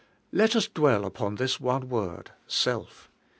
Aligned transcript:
Let 0.31 0.55
us 0.55 0.67
dwell 0.67 1.05
upon 1.05 1.35
this 1.35 1.59
one 1.59 1.87
word, 1.87 2.31
"self." 2.47 3.07